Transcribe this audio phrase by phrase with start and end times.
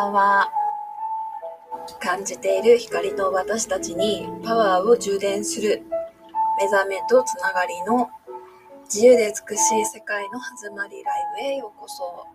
[0.00, 0.50] んは。
[2.00, 5.82] 感じている光の私たちにパワーを充電する
[6.58, 8.08] 目覚めとつながりの
[8.84, 12.26] 自由で美しい世界の始まりライブへようこそ。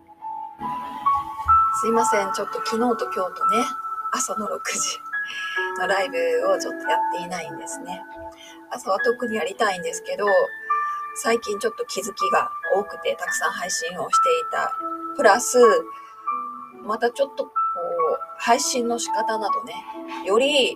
[1.82, 2.32] すいません。
[2.34, 3.66] ちょっと昨日と今日とね、
[4.14, 6.18] 朝の6時のライブ
[6.52, 8.02] をちょっとやっていないんですね。
[8.70, 10.26] 朝は特にやりたいんですけど、
[11.16, 14.72] 最近ちょっと気づきが多くてたくさん配信をしていた。
[15.16, 15.58] プラス、
[16.86, 19.74] またちょっとこう、配信の仕方などね、
[20.26, 20.76] より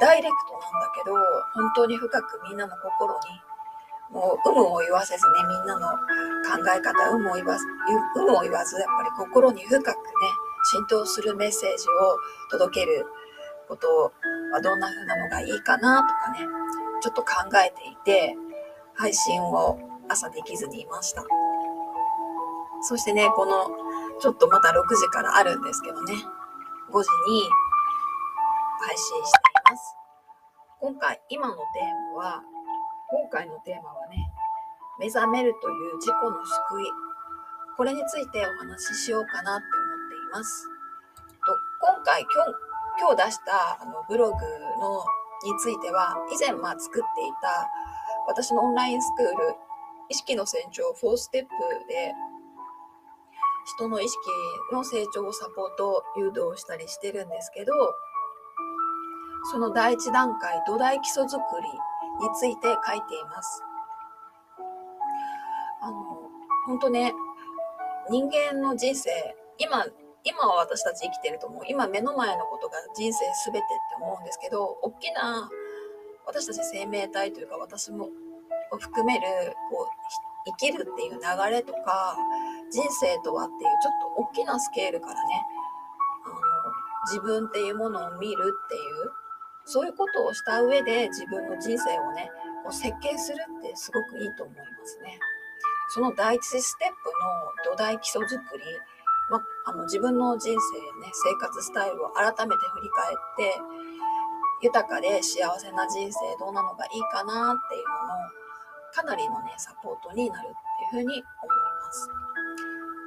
[0.00, 1.14] ダイレクトなんだけど、
[1.54, 3.20] 本当に深くみんなの心に、
[4.10, 7.64] もう、有無を言わせずね、みんなの考え方、有無を言わず、
[8.16, 9.92] 有無を言わず、やっぱり心に深くね、
[10.70, 12.16] 浸透するメッセージを
[12.50, 13.06] 届ける
[13.68, 14.12] こと
[14.52, 16.38] はどんな風なのがいいかなとかね、
[17.00, 17.28] ちょっと考
[17.64, 18.36] えていて、
[18.94, 21.24] 配信を朝できずにいました。
[22.82, 23.68] そしてね、この、
[24.20, 27.42] ちょっとまた6時からあるんですけどね、5時に
[28.80, 29.38] 配信して
[29.70, 29.96] います。
[30.80, 32.42] 今回、今のテーマは、
[33.10, 34.30] 今回のテーマはね、
[34.98, 36.86] 目覚めるという自己の救い。
[37.76, 40.68] これについてお話ししようかなって思っています。
[41.46, 41.56] と
[41.94, 42.54] 今回、今日、
[42.98, 44.34] 今日出したあのブログ
[44.80, 45.04] の
[45.44, 47.70] については、以前まあ作っていた
[48.26, 49.54] 私のオンラインスクール、
[50.08, 51.50] 意識の成長4ステップ
[51.86, 52.14] で、
[53.76, 54.18] 人の意識
[54.72, 57.72] の成長をサポート、誘導したりしてるんですけど、
[59.50, 63.62] その第一段階、土台基礎づくりについて書いています。
[65.82, 65.94] あの、
[66.66, 67.12] 本当ね、
[68.10, 69.10] 人間の人生、
[69.58, 69.86] 今、
[70.24, 71.62] 今は私たち生きてると思う。
[71.68, 75.48] 今目の前のことが人生すべてって思うんですけど、大きな
[76.26, 78.08] 私たち生命体というか私も
[78.78, 79.20] 含める
[79.70, 82.16] こう生きるっていう流れとか
[82.70, 85.20] 人生とはっていうちょっと大きなスケールからね
[86.24, 86.36] あの
[87.10, 89.10] 自分っていうものを見るっていう
[89.64, 92.30] そういうことをした上で自分の人生をね
[92.64, 95.18] こう設計するってすごくいいと思いますね。
[95.90, 98.64] その第一ステップの土台基礎づくり、
[99.30, 100.56] まあの自分の人生や
[101.06, 103.60] ね生活スタイルを改めて振り返って
[104.62, 108.30] 豊かで幸せな人生どうなのがいいかなっていうのの
[108.92, 111.24] かなりのねサポートになるっていうふうに思い
[111.86, 112.27] ます。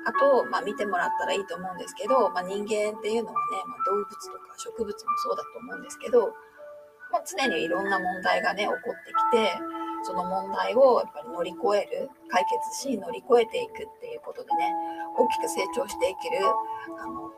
[0.06, 6.34] あと、まあ、見てもらったらいいと思うんですけど、まあ、人間っていうのはね、まあ、動物とか植物もそうだと思うんですけど、
[7.12, 9.54] まあ、常にいろんな問題がね起こってきて
[10.04, 14.74] その問題をやっぱり乗り越える解決し乗り越えていくっていうことでね
[15.18, 17.32] 大きく成長していけるあの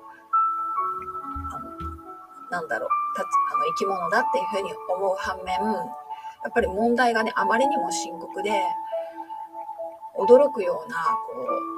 [2.53, 3.25] なんだろう、たあ
[3.57, 8.51] の生き物だっていうふうに思う反面、やっぱり問題がね、あまりにも深刻で、
[10.15, 11.72] 驚くような、こう、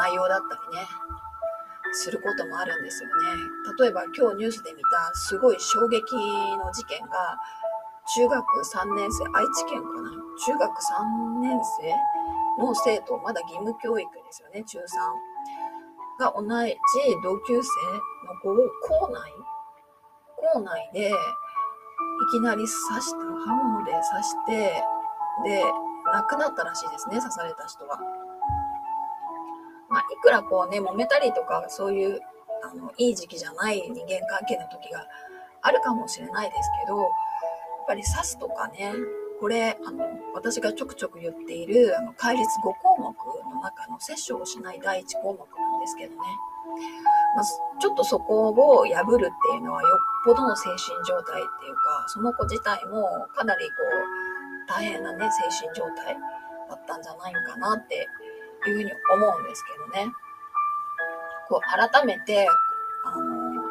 [0.00, 0.88] 内容だったりね、
[1.92, 3.12] することもあるんですよね。
[3.78, 6.16] 例えば今日ニュースで見たすごい衝撃
[6.56, 7.36] の事件が、
[8.16, 10.10] 中学3年生、愛知県かな？
[10.46, 11.60] 中学3年
[12.58, 14.84] 生の生徒、まだ義務教育ですよね、中3。
[16.18, 16.72] が同じ
[17.22, 17.68] 同級生
[18.26, 19.32] の子を校内
[20.52, 21.12] 校内でい
[22.32, 22.68] きなり刺
[23.00, 24.84] した、刃物で刺して、
[25.44, 25.64] で、
[26.12, 27.98] 亡くなったらしいですね、刺された人は。
[29.90, 32.20] まあ、いくらこうね、揉めたりとか、そういう、
[32.62, 35.04] あの、いい時期じゃない人間関係の時が
[35.62, 37.08] あるかもしれないですけど、やっ
[37.88, 38.94] ぱり刺すとかね、
[39.40, 43.16] これ、あの、私がちょくちょく言っている、あの、戒律5項目
[43.52, 46.18] の中の摂取をしない第1項目なんですけどね。
[47.34, 47.44] まあ、
[47.80, 53.74] ちょっとそこを破るっていうのはよっぽどの精神状態っていうか、その子自体もかなりこ
[54.66, 56.14] う、大変なね、精神状態
[56.68, 58.06] だったんじゃないのかなって
[58.68, 60.12] いうふうに思うんですけどね。
[61.48, 62.46] こう、改めて、
[63.04, 63.62] あの、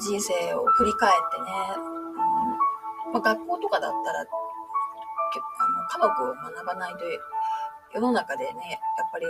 [0.00, 1.46] 人生を振り返ってね、
[1.76, 7.04] うんまあ、学校とかだったら、あの科学を学ばないと
[7.92, 9.26] 世の中でね、やっぱり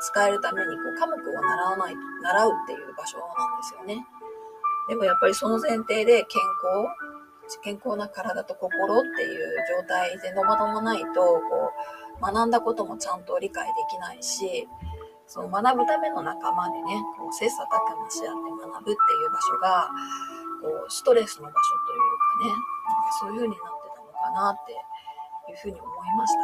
[0.00, 4.06] 使えるためにこう科目を習わない、習うっていう場所なんですよね。
[4.88, 14.68] でもやっぱりその前提で健康、健康な体と心っていう状態でのまどまないと、こう、学んだこともちゃんと理解できないし、
[15.26, 19.90] その学ぶための仲間でね、こう切磋琢磨し合って学ぶっていう場所が、
[20.60, 21.56] こう、ストレスの場所
[21.86, 26.40] というかね、なんかそういう風になってたのかなっていうふうに思いました。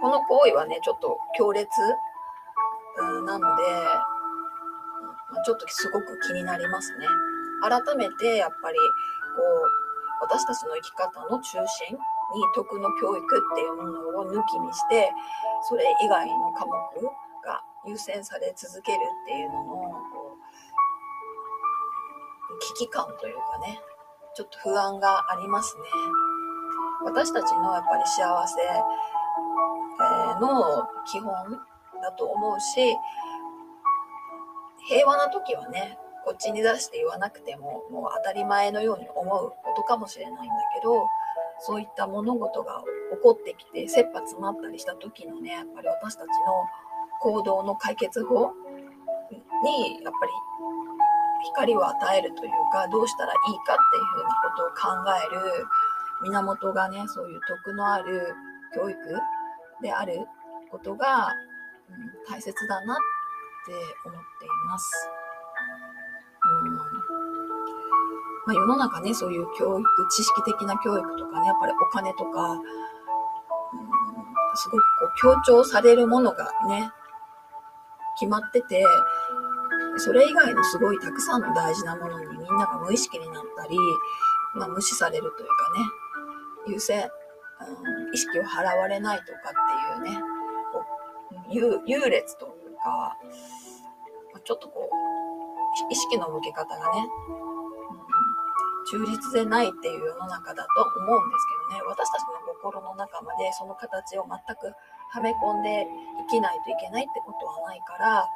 [0.00, 1.68] この行為はね、ちょっと強烈
[3.26, 3.62] なので、
[5.44, 7.06] ちょっとすごく気になりますね。
[7.62, 8.78] 改めてやっぱり
[9.36, 11.98] こう私たちの生き方の中心
[12.34, 15.12] に徳の教育っていうものを抜きにして
[15.68, 17.04] それ以外の科目
[17.44, 19.64] が優先され続けるっていうのの
[20.12, 20.36] こ
[22.60, 23.80] 危機感というかね、
[24.34, 25.82] ちょっと不安がありますね。
[27.04, 28.56] 私たちのやっぱり幸せ、
[30.40, 31.32] の基本
[32.02, 32.96] だと思うし、
[34.88, 41.06] 平和な時はね、こっちに出して言わなくても、もう当たり前のように思うことかもしれないんだけど、
[41.60, 42.82] そういった物事が
[43.14, 46.66] 起こってきて、切羽詰まったりした時のね、やっぱり私たちの
[47.20, 48.52] 行動の解決法
[49.64, 50.32] に、やっぱり
[51.44, 55.66] 光を与えるというか、どうしたらいいかっていうふうなことを考える
[56.22, 58.34] 源がね、そういう徳のある
[58.74, 58.98] 教育
[59.82, 60.26] である
[60.70, 61.28] ことが、
[61.88, 62.96] うん、大切だなっ
[63.66, 63.72] て
[64.04, 65.15] 思っています。
[68.46, 72.60] まあ、世の中ね、そういう教育、知識的な教育とかね、やっぱりお金とか、うん、
[74.54, 76.90] すごくこう強調されるものがね、
[78.18, 78.84] 決まってて、
[79.98, 83.76] それ以外のすごいたくさんの大事なものにみんなが無意識になったり、
[84.54, 85.54] まあ、無視されるというか
[86.68, 89.38] ね、優先、うん、意識を払われないとか
[90.00, 90.20] っていうね、
[90.72, 90.84] こ
[91.48, 93.16] う優優劣というか、
[94.44, 97.08] ちょっとこう、意識の向け方がね、
[98.94, 104.72] うん、忠実でないっていう世の中だと思うんですけどね、私たちの心の中までその形を全く
[105.10, 105.86] はめ込んで
[106.30, 108.28] 生きないといけないってことはないから、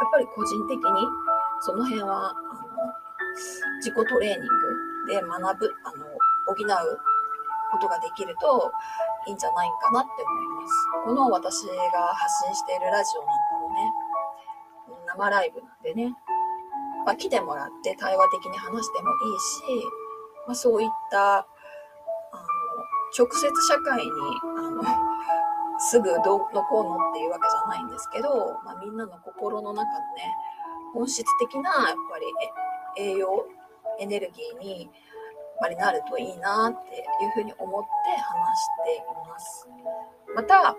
[0.00, 0.82] やっぱり個人的に
[1.60, 2.40] その辺は、あの、
[3.78, 6.06] 自己トレーニングで学ぶ、あの、
[6.46, 7.00] 補う
[7.70, 8.72] ことができると
[9.26, 10.74] いいんじゃないかなって思います。
[11.04, 13.92] この私が発信しているラジオなんかもね、
[15.06, 16.14] 生ライブなんでね、
[17.04, 19.86] まあ、来てもらって対話的に話してもいいし、
[20.46, 21.46] まあ、そういったあの
[23.18, 24.10] 直接社会に
[24.58, 24.82] あの
[25.80, 30.36] すぐどうのこうのっていうわけじゃないんですけど、まあ、みんなの心の中のね
[30.92, 32.18] 本質的なやっぱ
[32.98, 33.46] り栄養
[33.98, 34.90] エネルギーに
[35.60, 37.88] ぱりなるといいなっていうふうに思って
[38.20, 39.68] 話しています。
[40.34, 40.74] また、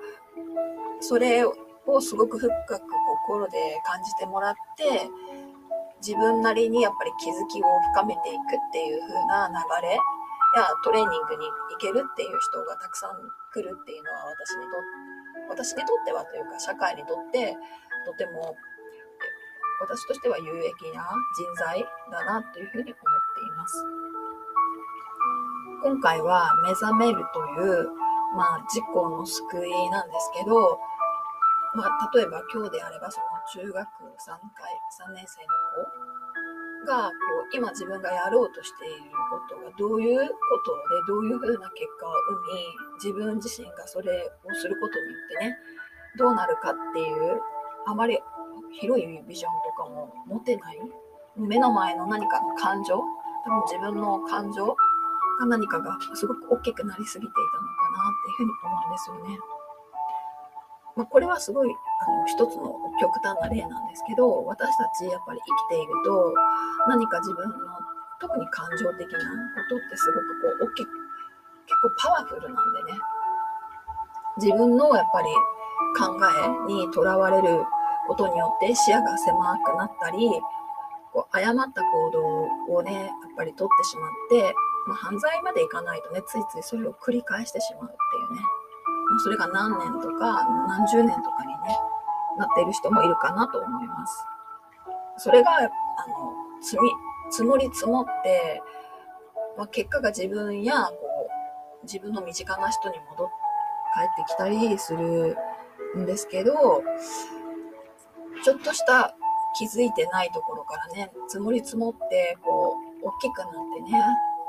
[1.00, 1.54] それを
[2.02, 2.82] すごく深く
[3.24, 5.08] 心で感じてもらって、
[6.02, 9.94] 自分なりにやっぱり気づきを深めていくっていう風な流れ
[10.58, 13.16] やトレーニングに行けるっていう人がたくさん
[13.54, 14.76] 来るっていうのは私にと
[15.50, 17.56] 私にとってはというか社会にとって
[18.06, 18.56] とても
[19.82, 23.84] 私としては有益な人材だなというふうに思っています。
[25.84, 27.90] 今回は目覚めるという、
[28.38, 30.80] まあ、自己の救いなんですけど、
[31.74, 33.26] まあ、例えば今日であればその
[33.64, 33.86] 中学3
[34.56, 35.48] 回、3年生の
[36.86, 37.14] 子が、こ
[37.52, 45.58] う、今自分がやろうとしていることがどういうことでどういうふうな結果を生み、自分自身がそれをすることによってね、
[46.18, 47.40] どうなるかっていう、
[47.86, 48.20] あまり
[48.72, 50.80] 広いビジョンとかも持てない、
[51.38, 54.76] 目の前の何かの感情、多分自分の感情
[55.42, 59.61] か何かがすごく大きくなりすぎていたのかなっていうふうに思うんですよね。
[61.02, 66.34] まあ、これはすごいあの一つの極端な例なんですけど私たちやっぱり生きていると
[66.88, 67.56] 何か自分の
[68.22, 70.90] 特に感情的なことってすごくこう大きく
[71.66, 73.00] 結構パワフルなんでね
[74.38, 75.28] 自分のやっぱり
[75.98, 76.14] 考
[76.70, 77.66] えにとらわれる
[78.08, 80.30] ことによって視野が狭くなったり
[81.14, 84.54] こう誤った行動をねやっぱり取ってしまって
[84.88, 88.61] まあ、犯罪までいかないとね、ついついそれを繰り返してしまうっていうね。
[89.12, 91.58] まあ、それが何年とか何十年とかにね、
[92.40, 94.26] なっている人もいるかなと思います。
[95.18, 95.70] それが、あの、
[96.62, 96.90] 積み、
[97.30, 98.62] 積もり積もって、
[99.58, 100.96] まあ、結果が自分や、こ
[101.80, 103.34] う、自分の身近な人に戻って、
[103.94, 105.38] 帰ってきたりする
[105.98, 106.82] んですけど、
[108.44, 109.16] ちょっとした
[109.58, 114.02] 気づいてないところからね、積もり積もって、こう、大きくなってね、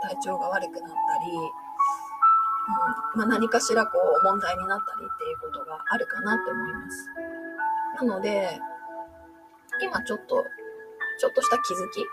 [0.03, 1.33] 体調が悪くなったり、
[3.15, 7.09] うんまあ、何かしらこう問題になったりっていうことがあるかなって思います。
[7.99, 8.61] なので、
[9.83, 10.45] 今ちょっと、
[11.19, 12.07] ちょっとした気づき、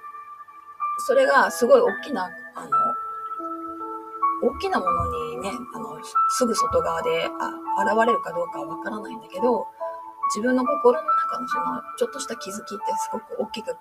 [1.08, 2.70] それがすごい大きな、あの、
[4.42, 9.68] 大きなものにね、あの、すぐ外側であ現れるかどうかはわからないんだけど、
[10.36, 13.76] 自分の心の中のその、ちょっとした気づきってすごく大きく、大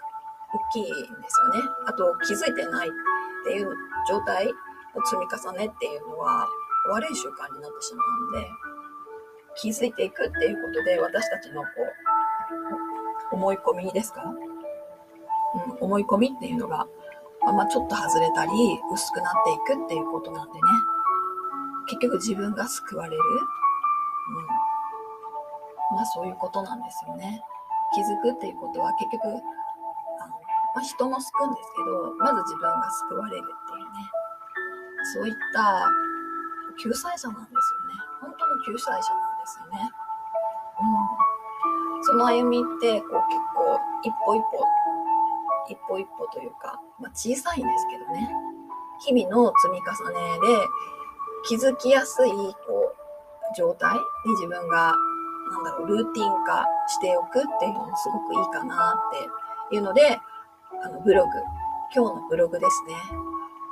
[0.73, 1.69] きいんですよね。
[1.87, 2.91] あと、気づいてないっ
[3.45, 3.75] ていう
[4.09, 4.53] 状態
[5.05, 6.49] 積み重ねっていうのは
[6.89, 8.49] 悪い習慣になってしまうんで、
[9.57, 11.69] 気づいていくっていうことで私たちのこ
[13.33, 16.87] う、思い込みですか、うん、思い込みっていうのが、
[17.43, 18.51] まあ、ちょっと外れたり、
[18.93, 20.61] 薄くなっていくっていうことなんでね、
[21.89, 23.23] 結局自分が救われる。
[24.31, 25.97] うん。
[25.97, 27.43] まあそういうことなんですよね。
[27.95, 30.37] 気づくっていうことは結局、あの
[30.75, 33.45] まあ、人も救うんですけどまず自分が救われる
[35.15, 35.89] そういった
[36.83, 37.95] 救済者なんですよね。
[38.21, 39.91] 本当の救済者なんですよね。
[40.81, 44.65] うん、その歩みってこう結構一歩一歩
[45.69, 48.31] 一歩一歩というか、まあ、小さいんですけどね。
[49.01, 50.67] 日々の積み重ねで
[51.47, 54.01] 気づきやすいこう状態に
[54.33, 54.95] 自分が
[55.51, 60.19] なんだろうルーティン化しておくっていうのもすごくいいかなっていうので
[60.85, 61.31] あのブログ。
[61.95, 62.95] 今日のブログですね。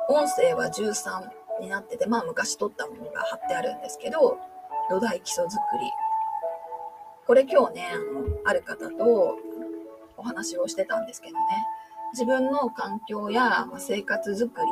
[0.08, 4.38] 音声は13になっててまあ昔撮ったものが貼ってあるんですけど
[4.88, 5.90] 土台基礎作り
[7.26, 9.36] これ今日ねあのある方と
[10.16, 11.40] お話をしてたんですけどね
[12.12, 14.66] 自分の環境や生活づくり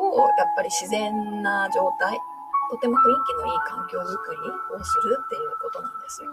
[0.00, 2.18] をやっぱり自然な状態
[2.70, 4.38] とても雰囲気のいい環境づくり
[4.76, 6.30] をするっていうことなんですよ。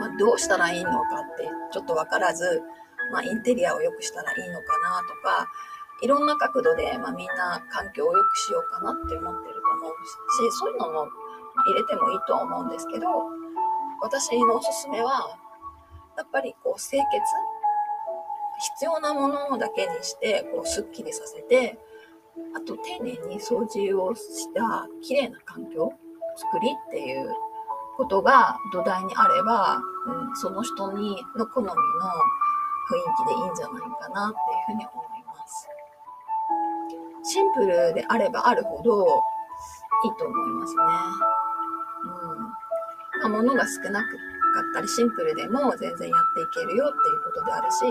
[0.00, 2.62] まあ、どうしたらいいのかってちょっと分からず、
[3.12, 5.46] まあ、インテリアを良くしたらいいのかなとか
[6.02, 11.08] いろんな角度で、まあ、みんな環境を良くしようかなって思ってると思うしそういうのも
[11.66, 13.06] 入れてもいいとは思うんですけど
[14.02, 15.36] 私のおすすめは
[16.16, 17.20] やっぱりこう清潔
[18.76, 21.78] 必要なものだけにしてこうすっきりさせて
[22.54, 25.92] あと丁寧に掃除をした綺麗な環境
[26.36, 27.34] 作りっていう
[27.96, 31.76] ことが土台にあれば、うん、その人にの好みの雰
[32.96, 35.09] 囲気でいいんじゃないかなっていうふうに思います。
[37.30, 39.22] シンプルであればあるほど
[40.02, 40.82] いいと思いますね。
[43.22, 43.30] うん。
[43.30, 47.84] ま、物が少なかったりシンプルでも全然やっていけるよっていうことであるし、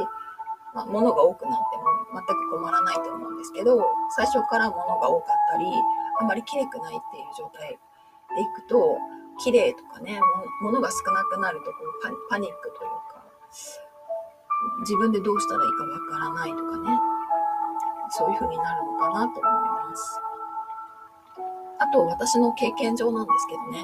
[0.75, 3.79] まあ、物が多くなっても全く困らないと思うんですけど
[4.17, 5.65] 最初から物が多かったり
[6.19, 7.69] あんまり綺麗くないっていう状態
[8.36, 8.98] でいくと
[9.39, 10.19] 綺麗とかね
[10.62, 13.24] 物が少なくなるとこうパニックというか
[14.81, 17.18] 自分でどうしたらいいかわからないとかね
[18.10, 20.22] そういう風になるのかなと思います。
[21.80, 23.84] あと私の経験上なんですけどね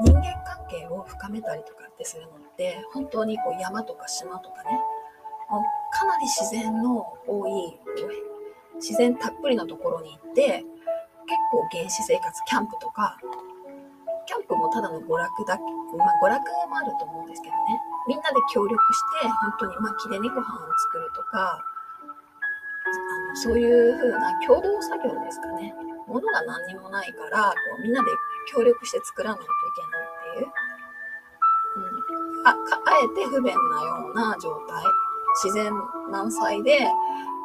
[0.00, 4.80] 人間関係を深めたりとかってするのって本当にこう山とか島とかね
[5.92, 7.78] かなり自然の多い
[8.76, 10.64] 自然たっぷりのところに行って
[11.26, 13.18] 結構原始生活キャンプとか
[14.26, 15.58] キャンプもただの娯楽だ
[15.96, 17.60] まあ娯楽もあると思うんですけどね。
[18.08, 20.42] みんなで協力して本当にまあきれいにご飯を
[20.78, 21.60] 作るとか
[23.36, 25.74] そういう風な共同作業ですかね。
[26.06, 28.10] 物が何にもないからこうみんなで
[28.52, 30.46] 協力して作らないといけないっていう、
[31.76, 34.82] うん、ああえて不便なような状態。
[35.44, 35.70] 自然
[36.10, 36.88] 満載で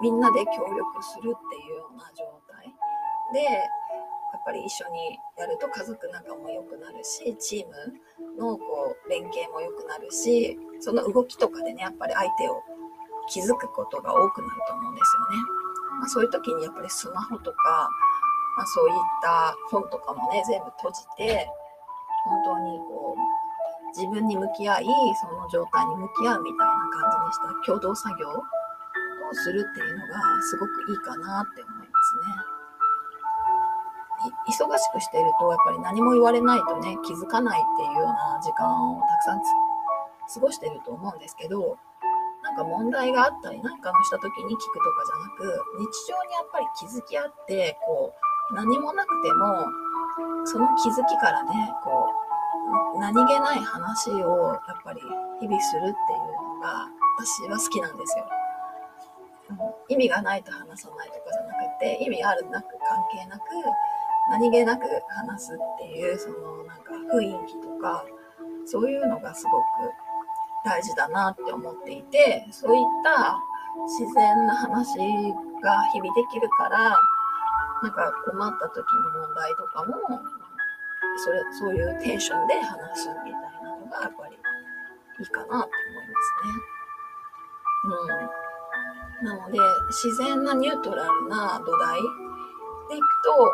[0.02, 2.74] みんなで協力するっていうような状態。
[3.34, 3.60] でや
[4.38, 12.64] っぱり一緒にやると家族仲も良くなるしチームのこう連携も良くなるしその動きとかでねやっぱり相手を
[13.30, 15.61] 気づくことが多くなると思うんですよね。
[16.00, 17.90] まあ、そういう時にやっぱりスマホとか、
[18.58, 21.48] まあ、そういった本とかもね全部閉じて
[22.26, 23.42] 本当にこう
[23.98, 24.86] 自分に向き合い
[25.20, 28.34] その状態に向き合うみたいな感じにした共同作業を
[29.34, 32.62] するっていうのがすごくいいかなって思いますね。
[34.48, 41.78] 忙しくしているとやっぱり何も言われないとね気づかないっていうような時間をたくさん過ごしてると思うんですけど
[42.52, 48.14] なんか問題があったりなんかのした時に聞くとかじゃなく日常にやっぱり気づき合ってこ
[48.52, 49.66] う何もなくても
[50.46, 52.10] その気づきからねこ
[52.96, 55.00] う何気ない話をやっぱり
[55.40, 58.26] 日々するっていうのが私は好きなんですよ。
[59.88, 63.44] 意味がないと話さないとかじゃなくて意味あるなく関係なく
[64.30, 68.06] 何気なく話すっていうそのなんか雰囲気とか
[68.66, 69.66] そういうのがすごく
[70.64, 73.38] 大事だなって思っていてそういった
[73.88, 74.98] 自然な話
[75.62, 76.98] が日々できるから
[77.82, 80.22] なんか困った時の問題とかも
[81.18, 86.82] それそういうテンションで話すみたいなのがやっぱりいいかなって思いますね。
[89.22, 92.00] うん、なので自然なニュートラルな土台
[92.90, 93.46] でいくとこ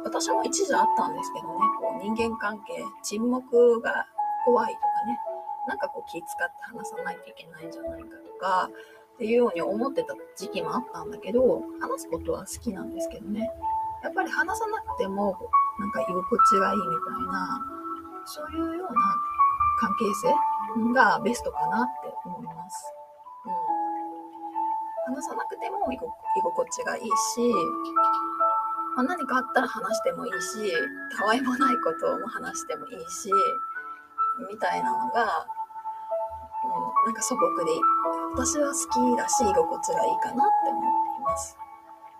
[0.00, 4.06] う私も一時あったんですけどねこう人間関係沈黙が
[4.44, 5.18] 怖いとかね
[5.66, 8.70] なんかこう気使って話さないといけないんじゃないかとか
[9.14, 13.50] っていうように思ってた時期もあったんだけど話すことは好きなんですけどね
[14.02, 15.36] やっぱり話さなくても
[15.78, 17.76] なんか居心地がいいみたいな
[18.26, 19.00] そういうような
[19.78, 22.92] 関係性がベストかなって思います。
[23.46, 27.10] うん、話さなくても居心地がいいし、
[28.96, 30.72] ま、何かあったら話してもいいし、
[31.16, 33.30] たわいもないことも話してもいいし、
[34.50, 35.46] みたいなのが、
[36.64, 37.72] うん、なんか素朴で
[38.34, 40.82] 私は好きだし居心地がいいかなって思っ
[41.16, 41.58] ています。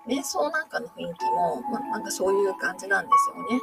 [0.06, 3.61] 瞑想なんかの雰囲気も、まなんかそういう感じなんですよね。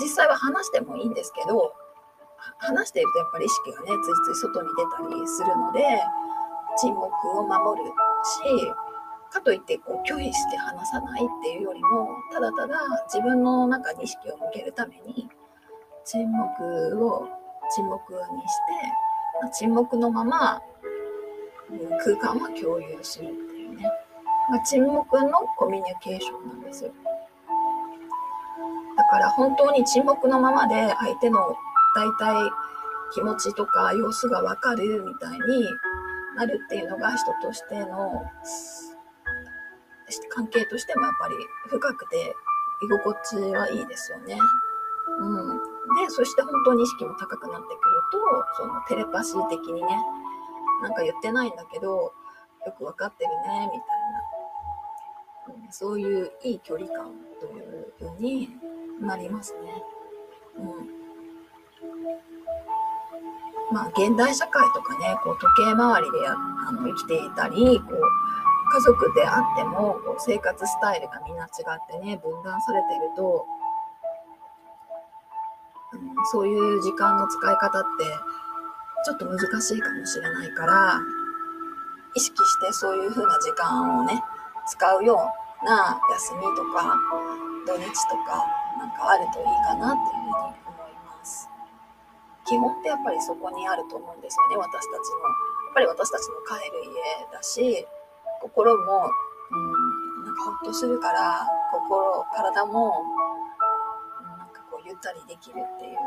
[0.00, 1.72] 実際は話してもいいんですけど
[2.58, 5.82] 話しているとやっぱり意識がねついつい外に出たりするので
[6.76, 7.08] 沈黙
[7.38, 7.86] を守る
[8.22, 8.72] し
[9.30, 15.28] かといってこう拒否して話さないっていうよりもただただ自分の中に意識を向けるために
[16.04, 17.28] 沈黙を
[17.74, 20.60] 沈黙にして沈黙のまま
[22.04, 23.84] 空間は共有するっていうね、
[24.50, 26.84] まあ、沈黙のコミュニケーションなんです。
[26.84, 26.92] よ
[28.96, 31.38] だから本当に沈黙のままで相手の
[31.94, 32.50] 大体
[33.14, 35.64] 気持ちとか様子がわかるみたいに
[36.36, 38.24] なるっていうのが人としての
[40.28, 41.34] 関係としてもやっぱり
[41.68, 42.34] 深くて
[42.82, 44.38] 居心地はいいですよね。
[45.18, 45.60] うん、
[45.98, 47.78] でそして本当に意識も高くなってくる
[48.12, 48.18] と
[48.56, 49.88] そのテレパシー的にね
[50.82, 52.12] なんか言ってないんだけど
[52.66, 53.78] よく分かってるねみ
[55.48, 58.50] たいな、うん、そういういい距離感という風に
[59.00, 59.82] なりますね。
[60.58, 61.00] うん
[63.72, 68.00] まあ、現代社会とかね、こう時計回りであの生きていたり、こう
[68.72, 73.46] 家族であってもこう生活スタイルがみんな違ってね、分断されていると、
[76.32, 78.04] そういう時間の使い方って
[79.04, 81.00] ちょっと難しいかもしれないから、
[82.14, 84.22] 意識してそういう風な時間をね、
[84.66, 85.18] 使うよ
[85.62, 86.94] うな休みとか
[87.66, 88.44] 土日とか
[88.78, 90.32] なんかあるといいかなっていうふうに
[90.66, 91.48] 思います。
[92.46, 97.86] 基本ってやっぱりそこにあると思うんですよね私たちのやっぱり私たちの帰る家だし
[98.42, 99.06] 心も、
[99.50, 103.04] うん、なんかほっとするから心体も、
[104.90, 106.02] ゆったりできるっていうか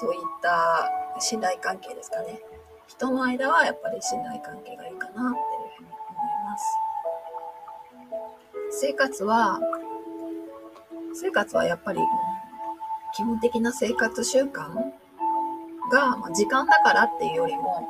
[0.00, 2.40] そういった信頼関係ですかね。
[2.86, 5.24] 人の間はやっぱり信頼関係がいいかなっていう
[5.76, 5.92] ふうに思い
[6.44, 6.64] ます。
[8.80, 9.58] 生活は
[11.14, 12.00] 生活はやっぱり、
[13.14, 14.92] 基本的な生活習慣
[15.90, 17.88] が、まあ、時間だからっていうよりも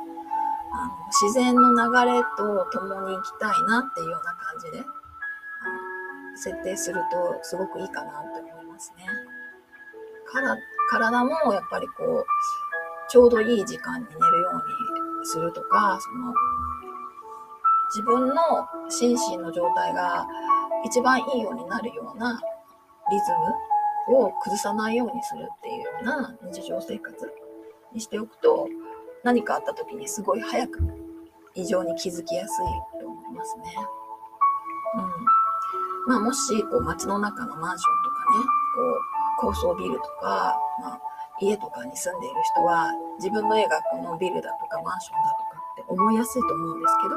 [0.71, 1.79] あの自然の流
[2.11, 4.83] れと共に行きたいなっていうような感じで
[6.35, 8.58] 設定するとすごくいいかなと思います。
[8.97, 9.05] ね。
[10.31, 10.57] から
[10.89, 12.25] 体もやっぱりこう
[13.09, 16.33] ちょうどいい時間に寝るようにするとかその
[17.89, 18.35] 自分の
[18.89, 20.25] 心身の状態が
[20.85, 22.39] 一番いいようになるような
[23.09, 23.25] リズ
[24.09, 27.33] ムを崩さないようにするっていうような日常生活
[27.93, 28.67] にしておくと
[29.23, 30.79] 何かあった時にすごい早く
[31.55, 33.63] 異常に気づきやすいと思いますね。
[34.95, 36.09] うん。
[36.13, 38.08] まあもしこう街の中のマンションと、
[39.39, 40.99] 高層ビルとか、まあ、
[41.39, 47.15] 家とかに住んでいる人は自分の家がこのビルだとかマンションだとかって思いやすいと思うんですけど、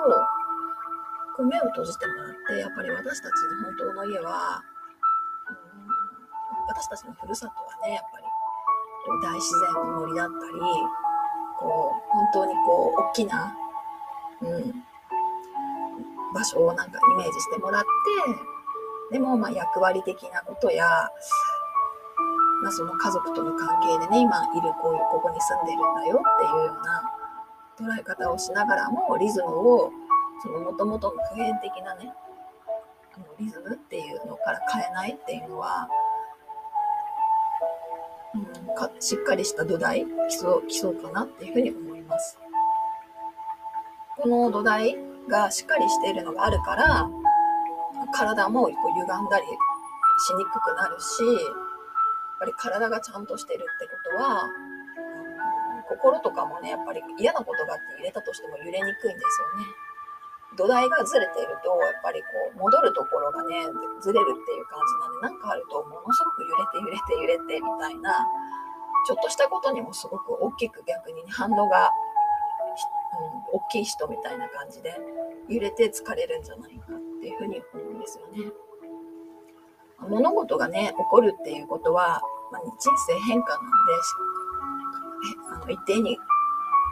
[1.36, 4.62] こう目を閉じてもらってやっぱり私たちの本当の家は
[6.68, 8.24] 私たちのふるさとはねやっぱり
[9.22, 10.60] 大自然の森だったり
[11.58, 13.56] こう本当にこう大きな、
[14.42, 14.84] うん、
[16.32, 17.88] 場所をなんかイメージしてもらって
[19.12, 21.10] でもまあ役割的なことや、
[22.62, 26.78] まあ、その家族との関係でね今いるこういうここに住んでるんだよっていうよ
[27.76, 29.90] うな捉え方をしながらもリズムを
[30.42, 32.12] その元々の普遍的なね
[33.38, 35.88] リズムっていうのから変えないっていうのは
[38.34, 42.38] うん、かしっかりした土台基礎基礎かなっていうふうに思います。
[44.16, 44.96] この土台
[45.28, 47.10] がしっかりしているのがあるから
[48.14, 51.22] 体もこう歪んだりしにくくなるし
[52.42, 54.50] ぱり体がちゃんとしてるってことは
[55.88, 59.70] 心とかもねやっぱり嫌なことがあって入れたとしても揺れにくいんですよね。
[60.54, 62.26] 土台がずれているとやっぱりこ
[62.56, 63.56] う戻るところがね
[64.02, 68.26] ずれるっていう感じなんでなんかあるとものすごく揺れて揺れて揺れてみたいな
[69.06, 71.88] ちょっとしたことにもすごく大きく逆に反応が、
[73.48, 74.92] うん、大きい人みたいな感じで
[75.48, 78.52] 揺れて疲れるんじゃないかっていうふうに思うんですよね。
[80.08, 83.68] 物事がね起こるっていうことは、まあ、人生変化なんで
[85.54, 86.18] あの一定に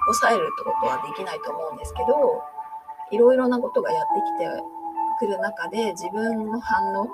[0.06, 2.42] 抑えるってことはできないと思うんですけど
[3.12, 4.48] いろいろなことがやってきて
[5.18, 7.06] くる中で自分の反応っ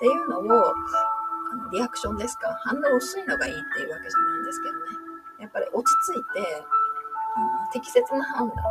[0.00, 5.12] ていうのをあのリアクションですか反応薄いのがいいっていうわけじゃないんですけどね。
[5.42, 8.62] やっぱり落ち着いて、うん、適切な判断が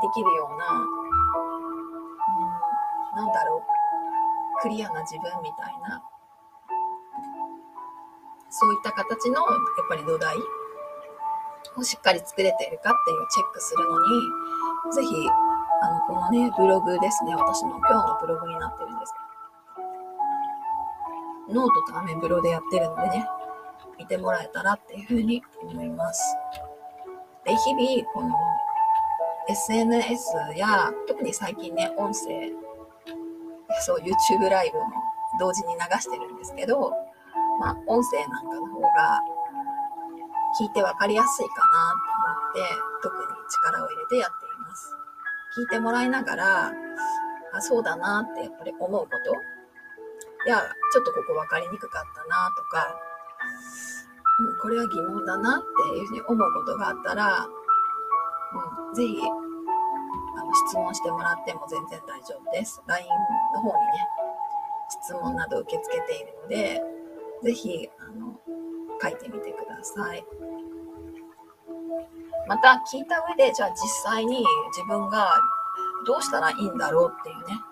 [0.00, 0.82] できるような、う
[3.22, 3.77] ん、なんだろう。
[4.62, 6.02] クリアな自分みたいな。
[8.50, 9.44] そういった形のやっ
[9.88, 10.36] ぱり土台
[11.76, 14.08] をしっかり作れているかっていうチェックするのに
[14.92, 15.14] ぜひ、
[15.82, 19.12] あの、このね、ブログですね、私の今日のブログになってるんです
[21.46, 23.26] けど、ノートとアメブロでやってるのでね、
[23.98, 26.36] 見てもらえたらっていうふうに思います。
[27.44, 28.34] で、日々、この
[29.48, 32.50] SNS や、特に最近ね、音声、
[33.80, 34.84] そう、YouTube ライブも
[35.38, 36.90] 同時に流してるんですけど、
[37.60, 39.20] まあ、音声なんかの方が
[40.60, 44.94] 聞いてわかりやすいかなと思って、特に力を入れてやっています。
[45.58, 46.72] 聞いてもらいながら、
[47.54, 49.32] あ、そうだなってやっぱり思うこと？
[50.46, 50.62] いや、
[50.92, 52.94] ちょっとここ分かりにくかったなとか、
[54.40, 57.48] うん、これは疑問だなっていうふうに思うことがあったら、
[58.88, 59.18] うん、ぜひ、
[60.38, 62.80] あの、質問してもらっても全然大丈夫です。
[62.86, 63.08] LINE
[63.54, 64.08] の方にね、
[64.88, 66.82] 質問など受け付けているので、
[67.42, 68.38] ぜひ、あの、
[69.02, 70.24] 書いてみてください。
[72.46, 74.38] また聞いた上で、じゃあ実際に
[74.72, 75.34] 自分が
[76.06, 77.62] どうしたらいいんだろうっていうね、なんか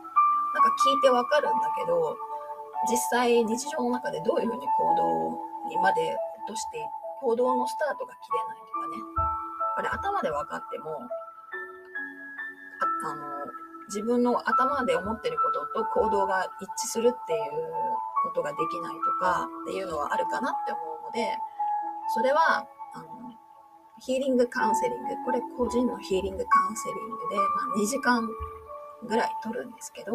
[0.85, 2.17] 聞いてわかるんだけど、
[2.91, 6.87] 実際日常の中でどういうふうに行動にまで落として
[7.21, 9.27] 行動のスタートが切れないとかね、
[9.79, 11.01] あれ頭で分かっても、
[13.05, 13.23] あの、
[13.89, 17.41] 自分の頭で思ってることと行動が一致するっていう
[18.25, 21.37] ことができないとかっていうのはあるかなって思うので、
[22.15, 23.07] それは、あの、
[23.99, 27.43] ヒーリングカウンセリング、これ個人のヒーリングカウンセリングで、ま
[27.75, 28.29] あ、2時間
[29.07, 30.13] ぐらい取るんですけど、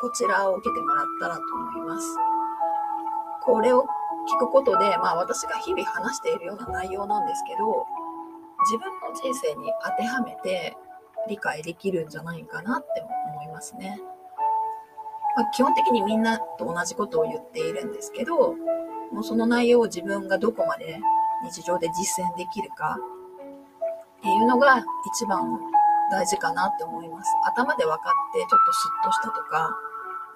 [0.00, 2.06] こちらを受けてもらったらと思います。
[3.44, 3.86] これを
[4.28, 7.86] 聞くことで、まあ私が日々話しているような内容なんですけど、
[8.66, 10.76] 自分の人生に当てはめて
[11.28, 14.00] 理解できるんじゃないかなって思いますね。
[15.36, 18.54] まあ、基本的にみんなと同じことを言っているんですけど、
[19.12, 20.98] もうその内容を自分がどこまで
[21.44, 22.96] 日常で実践できるか
[24.18, 24.82] っていうのが
[25.14, 25.60] 一番
[26.10, 27.30] 大事かなって思います。
[27.44, 29.70] 頭で分かってちょっとスッとしたとか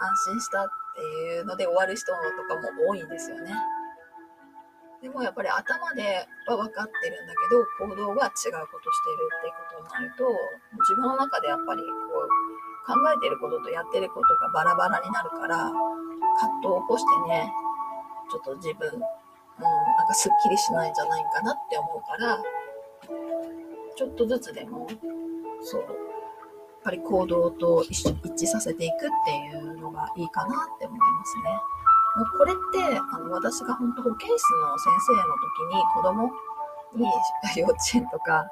[0.01, 3.55] 安心したっていうので終わる人とかも多いんですよね。
[5.03, 10.25] でもやっぱり頭では分かってるんだけど行動が違うことしてるっていうことになると
[10.85, 11.89] 自分の中でやっぱりこ
[12.21, 12.29] う
[12.85, 15.73] 考えてることとやってることがバラバラになるから
[16.37, 17.53] 葛藤を起こしてね
[18.31, 22.43] ちょっと自分、うん、なんかすっきりしないんじゃないかなって思うから
[23.97, 24.87] ちょっとずつでも
[25.63, 25.93] そうやっ
[26.85, 31.61] ぱり行動と一緒一致させていくっていうのがいいかなって思いますね。
[32.17, 36.31] もうこれってあの私が本当保健室の先生の時に子供
[36.97, 37.07] に
[37.57, 38.47] 幼稚園とか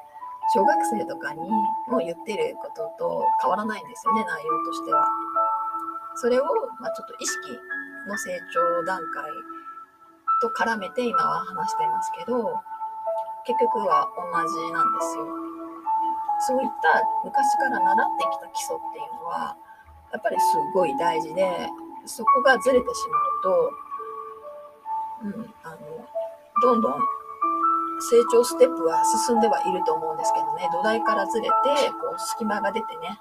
[0.55, 1.40] 小学生とかに
[1.88, 5.07] も言ってることと変わらないんですよね内容としては。
[6.14, 6.44] それを、
[6.81, 7.51] まあ、ちょっと意識
[8.09, 9.31] の成長段階
[10.42, 12.59] と絡めて今は話してますけど
[13.44, 15.27] 結局は同じなんですよ。
[16.40, 19.57] そういった昔から習ってきた基礎っていうのは
[20.12, 21.68] やっぱりすごい大事で
[22.07, 23.73] そこがずれてしまうと、
[25.25, 25.77] うん、あの、
[26.63, 26.93] どんどん
[28.01, 31.51] 成長ステップは進んではいると思うんですけどね、土台からずれて、
[31.91, 33.19] こう、隙間が出てね、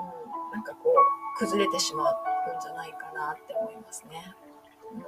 [0.00, 4.34] うん、なんかこう、崩れてしまうんじゃないかなって思いますね。
[4.92, 5.02] うん、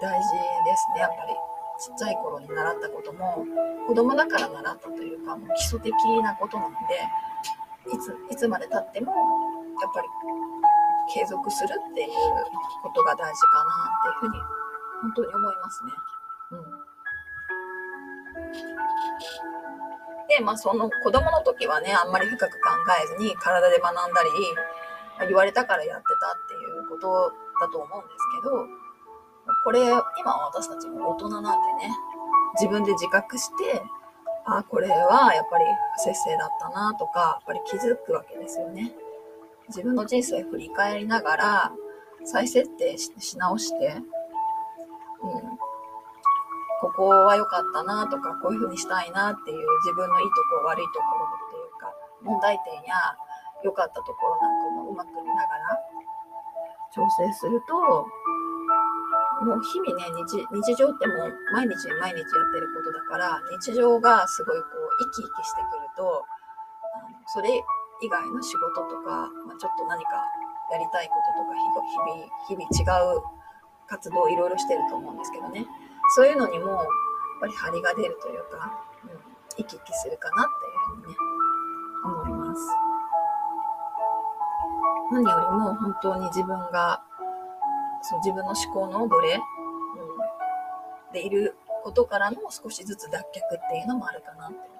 [0.00, 0.28] 大事
[0.64, 1.34] ですね、やっぱり。
[1.82, 3.44] ちっちゃい頃に習ったことも、
[3.88, 9.12] 子供だから習ったというか、もう基礎的なことなので、いつ、いつまで経っても、
[9.80, 10.08] やっぱり
[11.12, 12.08] 継続するっていう
[12.82, 14.38] ことが大事かなっていうふうに
[15.02, 15.92] 本当に思いますね。
[16.52, 16.62] うん。
[20.28, 22.70] で、まあその子供の時はね、あんまり深く考
[23.02, 24.30] えずに体で学んだり、
[25.26, 28.66] 言われたからやってたっていうことだと思うんですけど、
[29.64, 29.80] これ、
[30.18, 31.90] 今私たちも大人なんでね、
[32.54, 33.82] 自分で自覚して、
[34.44, 35.64] あ、これはやっぱり
[35.96, 38.92] 不節制だったなとか、やっぱり気づくわけですよね。
[39.68, 41.72] 自分の人生を振り返りながら
[42.24, 43.96] 再設定し直して、
[45.22, 45.58] うん、
[46.80, 53.16] ここは良かったなとか、こういう風にしたいなっていう自分のいいところ、悪いところっていうか、問題点や
[53.64, 55.78] 良かったところなんかもうまく見ながら
[56.92, 57.74] 調整すると、
[59.46, 66.24] もう日々ね日、日常ってもう毎日毎日やってることだから、日常がすごいこう生き生きしてくると、
[67.26, 67.48] それ
[68.02, 70.10] 以外の仕事とか、まあ、ちょっと何か
[70.72, 71.54] やりたいこととか
[72.48, 73.22] 日々日々違う
[73.86, 75.66] 活動をいろいろしてると思うんですけどね。
[76.16, 76.86] そういうのにもやっ
[77.40, 79.10] ぱり張りが出るというか、うん、
[79.56, 81.18] 生き生きするかなっていうふうにね
[82.04, 82.60] 思います。
[85.12, 87.02] 何よりも本当に自分が
[88.02, 89.38] そう自分の思考の奴隷、う
[91.10, 93.24] ん、でいることからの少しずつ脱却っ
[93.70, 94.71] ていうのもあるかなって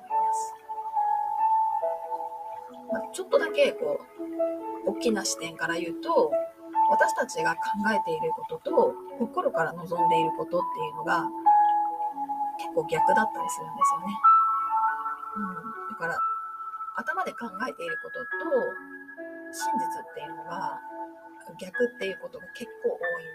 [3.12, 4.00] ちょっとだけこ
[4.86, 6.30] う大きな視点から言うと
[6.90, 7.60] 私たちが考
[7.94, 11.30] えていることと心から望んでいることっていうのが
[12.58, 14.12] 結構逆だったりするんですよね。
[15.36, 15.54] うん、
[15.90, 16.18] だから
[16.96, 18.26] 頭で考えていることと
[19.52, 20.80] 真実っていうのが
[21.58, 23.26] 逆っていうことが結構多いん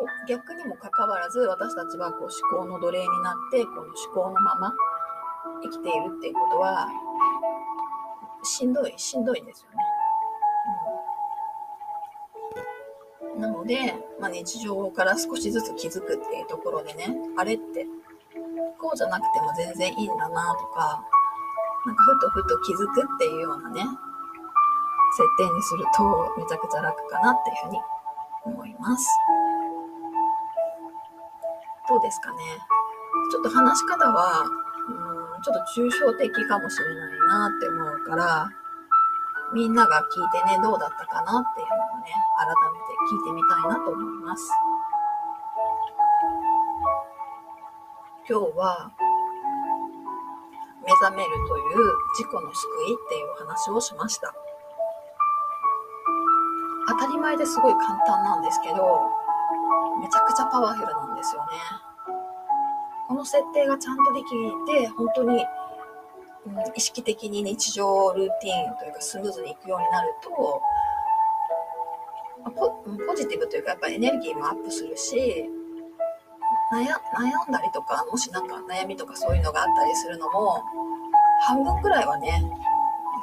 [0.00, 4.74] でお逆にもかかわらず私たちはこう思考の奴隷になってこの思考のまま
[5.62, 6.88] 生きているっていうことは
[8.42, 9.76] しんどいしんどいんですよね。
[13.34, 17.86] うん、なので、まあ、日常から少しずつ気づくっていうところでねあれって
[18.78, 21.04] こうじゃなくても全然いいんだなとか
[21.86, 23.80] なんかふとふと気づくっていうようなね
[25.16, 27.80] 設定にするとめちゃくちゃ楽かなっていうふうに
[28.44, 29.06] 思います。
[31.88, 32.38] どうですかね
[33.30, 34.44] ちょっと話し方は、
[35.42, 38.48] ちょっと抽象的かもしれないなって思うから、
[39.52, 44.50] みんなが聞いてね、どうだったかなっていうのをね、改めて聞いてみたいなと思います。
[48.28, 48.90] 今日は、
[50.84, 54.34] 目覚めるという自己の救いっていう話をしました。
[56.88, 58.76] 当たり前ですごい簡単なんですけど、
[60.00, 61.85] めちゃくちゃパワフルなんですよね。
[63.08, 64.30] この設定がちゃんとでき
[64.80, 65.44] て、本当に、
[66.46, 70.62] うん、意識的に日常ルーティンというかスムーズにいくようになると、
[72.54, 72.70] ポ
[73.06, 75.48] ポジティブというかやっぱエネルギーもアップするし、
[76.72, 80.62] 悩悩んだりとか、もしなんか悩みとかそういうのがあったりするのも、
[81.42, 82.42] 半分くらいはね、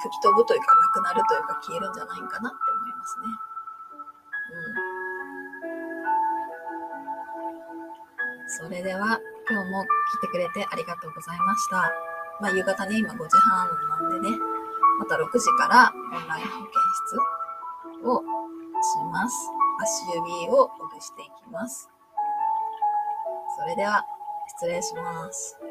[0.01, 3.25] 吹き飛ぶというか、なくなるというか、消えるんじゃないかなって思いますね。
[4.87, 4.93] うん
[8.55, 9.19] それでは
[9.49, 11.91] 今日も来てくれてありがとうございました。
[12.39, 13.67] まあ、夕方ね、今5時半
[14.09, 14.37] なんでね、
[14.99, 16.71] また6時からオンライン保健
[17.07, 18.23] 室をし
[19.11, 19.35] ます。
[19.81, 21.89] 足指をほぐしていきます。
[23.59, 24.05] それでは、
[24.59, 25.62] 失礼します。